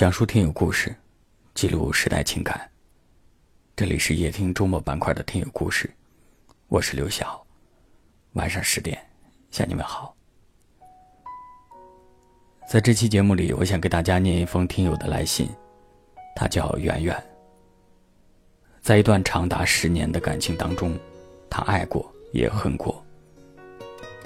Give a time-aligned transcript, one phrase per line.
[0.00, 0.96] 讲述听友故事，
[1.52, 2.70] 记录时代情感。
[3.76, 5.90] 这里是夜听周末板块的听友故事，
[6.68, 7.46] 我是刘晓。
[8.32, 8.98] 晚上十点
[9.50, 10.16] 向你们好。
[12.66, 15.50] 在这期节目里，我想给大家念一封听友的来信，
[16.34, 17.24] 他叫圆圆。
[18.80, 20.98] 在一段长达十年的感情当中，
[21.50, 23.04] 他爱过也恨过，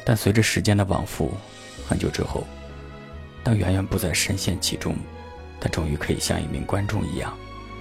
[0.04, 1.32] 但随着时间的往复，
[1.84, 2.44] 很久之后，
[3.42, 4.94] 当圆圆不再深陷其中。
[5.64, 7.34] 他终于可以像一名观众一样，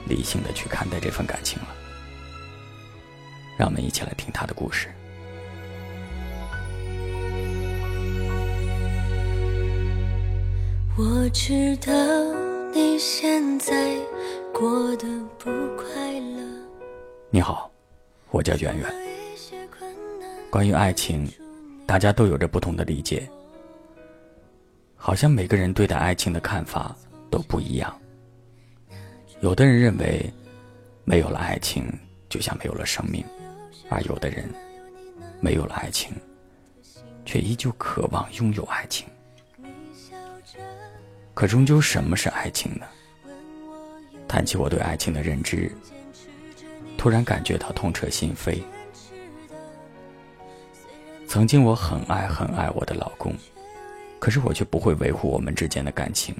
[0.07, 1.67] 理性的去看待这份感情了。
[3.57, 4.87] 让我们一起来听他的故事。
[10.97, 11.91] 我知道
[12.73, 13.97] 你现在
[14.53, 15.05] 过得
[15.38, 16.41] 不快乐。
[17.29, 17.69] 你好，
[18.29, 18.89] 我叫圆圆。
[20.49, 21.29] 关于爱情，
[21.85, 23.29] 大家都有着不同的理解，
[24.95, 26.95] 好像每个人对待爱情的看法。
[27.33, 27.99] 都不一样。
[29.41, 30.31] 有的人认为，
[31.03, 31.91] 没有了爱情
[32.30, 33.25] 就像没有了生命，
[33.89, 34.47] 而有的人
[35.41, 36.13] 没有了爱情，
[37.25, 39.08] 却依旧渴望拥有爱情。
[41.33, 42.85] 可终究，什么是爱情呢？
[44.27, 45.71] 谈起我对爱情的认知，
[46.99, 48.61] 突然感觉到痛彻心扉。
[51.27, 53.33] 曾经我很爱很爱我的老公，
[54.19, 56.36] 可是我却不会维护我们之间的感情。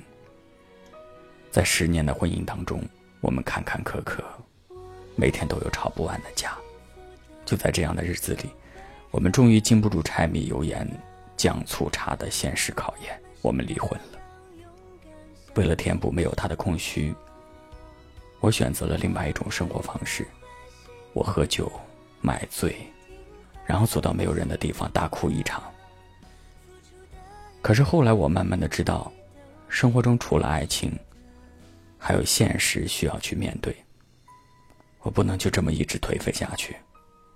[1.54, 2.82] 在十年的婚姻当中，
[3.22, 4.24] 我们坎坎坷坷，
[5.16, 6.58] 每天都有吵不完的架。
[7.46, 8.50] 就在这样的日子里，
[9.12, 10.90] 我们终于经不住柴米油盐
[11.38, 14.20] 酱醋茶的现实考验，我们离婚了。
[15.54, 17.14] 为了填补没有他的空虚，
[18.40, 20.26] 我选择了另外一种生活方式。
[21.14, 21.72] 我喝酒
[22.20, 22.76] 买醉，
[23.64, 25.62] 然后走到没有人的地方大哭一场。
[27.62, 29.12] 可是后来我慢慢的知道，
[29.70, 30.92] 生活中除了爱情，
[32.06, 33.74] 还有现实需要去面对，
[35.04, 36.76] 我不能就这么一直颓废下去。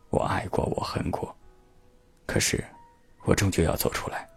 [0.10, 1.34] 我爱过，我恨过，
[2.26, 2.61] 可是
[3.23, 4.28] 我终究要走出来。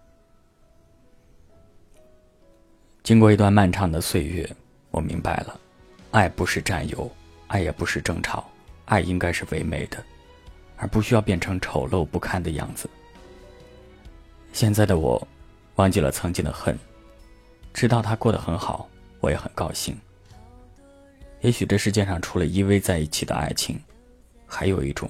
[3.03, 4.49] 经过一段漫长的岁月，
[4.93, 5.61] 我明白了，
[6.13, 7.11] 爱不是占有，
[7.49, 8.49] 爱也不是争吵，
[8.85, 10.01] 爱应该是唯美的，
[10.77, 12.89] 而不需要变成丑陋不堪的样子。
[14.53, 15.27] 现在的我，
[15.75, 16.79] 忘记了曾经的恨，
[17.75, 19.99] 知道他过得很好，我也很高兴。
[21.41, 23.83] 也许这世界上除了依偎在一起的爱情，
[24.47, 25.09] 还有一种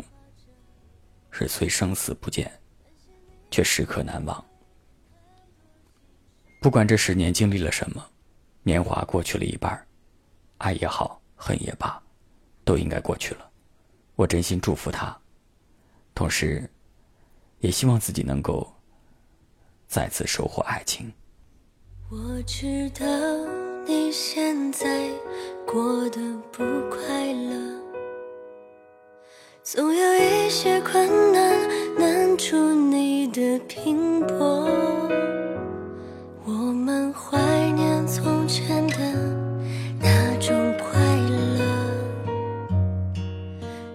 [1.30, 2.50] 是虽生死不见，
[3.50, 4.44] 却时刻难忘。
[6.60, 8.06] 不管这十年经历了什么，
[8.62, 9.86] 年华过去了一半，
[10.58, 12.00] 爱也好，恨也罢，
[12.64, 13.50] 都应该过去了。
[14.14, 15.18] 我真心祝福他，
[16.14, 16.70] 同时，
[17.58, 18.72] 也希望自己能够
[19.88, 21.12] 再次收获爱情。
[22.08, 23.04] 我知道
[23.86, 25.10] 你现在。
[25.72, 26.20] 过得
[26.50, 27.54] 不快乐，
[29.62, 34.68] 总有一些困难难住你的拼搏。
[36.44, 37.38] 我们怀
[37.70, 38.96] 念从前的
[40.00, 41.00] 那种快
[41.38, 42.34] 乐。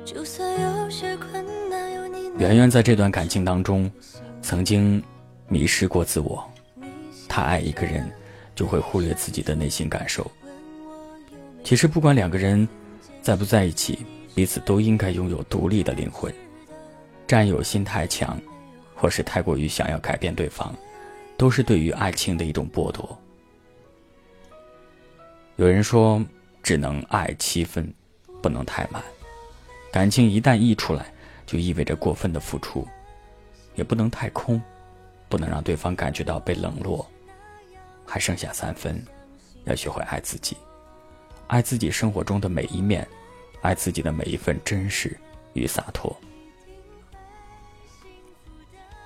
[0.05, 2.31] 就算有些困难有你。
[2.37, 3.91] 圆圆在这段感情当中，
[4.41, 5.03] 曾经
[5.49, 6.41] 迷失过自我。
[7.27, 8.09] 她爱一个人，
[8.55, 10.25] 就会忽略自己的内心感受。
[11.65, 12.67] 其实，不管两个人
[13.23, 14.05] 在不在一起，
[14.35, 16.31] 彼此都应该拥有独立的灵魂。
[17.25, 18.39] 占有心太强，
[18.93, 20.71] 或是太过于想要改变对方，
[21.35, 23.19] 都是对于爱情的一种剥夺。
[25.55, 26.23] 有人说，
[26.61, 27.91] 只能爱七分，
[28.43, 29.03] 不能太满。
[29.91, 31.11] 感情一旦溢出来，
[31.47, 32.87] 就意味着过分的付出，
[33.73, 34.61] 也不能太空，
[35.27, 37.03] 不能让对方感觉到被冷落。
[38.05, 39.03] 还剩下三分，
[39.63, 40.55] 要学会爱自己。
[41.47, 43.07] 爱自己生活中的每一面，
[43.61, 45.15] 爱自己的每一份真实
[45.53, 46.15] 与洒脱。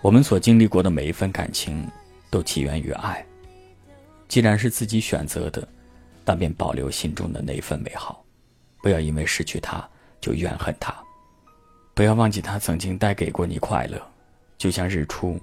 [0.02, 1.86] 我们所经历过的每一份感情，
[2.30, 3.26] 都起源于爱。
[4.30, 5.68] 既然是自己选择的，
[6.24, 8.24] 但便保留心中的那一份美好，
[8.82, 9.86] 不要因为失去他
[10.22, 10.96] 就怨恨他，
[11.94, 14.02] 不要忘记他曾经带给过你快乐。
[14.58, 15.40] 就像日出，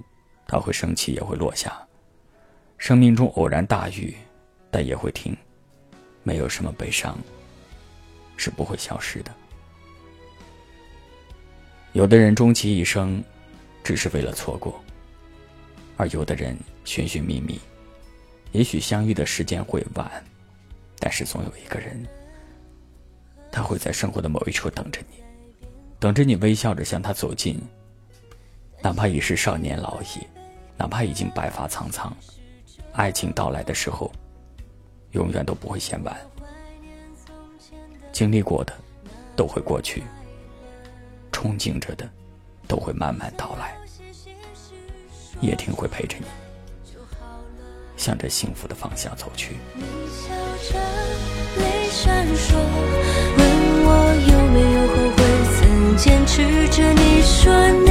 [0.47, 1.75] 它会升起也会落下，
[2.77, 4.15] 生命中偶然大雨，
[4.71, 5.35] 但也会停。
[6.27, 7.17] 没有什么悲伤
[8.35, 9.33] 是不会消失的。
[11.93, 13.23] 有的人终其一生，
[13.81, 14.73] 只是为了错过；
[15.95, 16.53] 而有的人
[16.83, 17.61] 寻寻觅觅，
[18.51, 20.11] 也许相遇的时间会晚，
[20.99, 22.05] 但是总有一个人，
[23.49, 25.23] 他会在生活的某一处等着你，
[25.97, 27.57] 等着你微笑着向他走近。
[28.81, 30.27] 哪怕已是少年老矣，
[30.75, 32.13] 哪怕已经白发苍苍，
[32.91, 34.11] 爱情到来的时候。
[35.17, 36.15] 永远都不会嫌晚，
[38.11, 38.73] 经历过的
[39.35, 40.03] 都会过去，
[41.31, 42.07] 憧憬着的
[42.67, 43.75] 都会慢慢到来。
[45.41, 46.25] 叶汀会陪着你，
[47.97, 49.55] 向着幸福的方向走去。
[53.37, 53.39] 问
[53.85, 53.89] 我
[54.29, 55.19] 有没有后悔？
[55.55, 57.89] 曾坚持着，你说你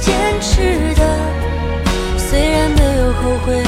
[0.00, 1.02] 坚持的，
[2.16, 3.67] 虽然没有后悔。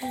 [0.00, 0.06] 感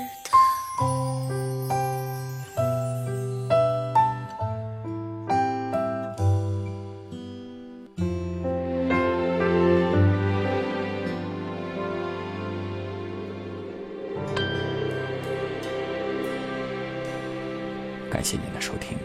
[18.24, 18.98] 谢您的收听。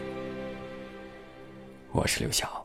[1.91, 2.62] 我是刘晓。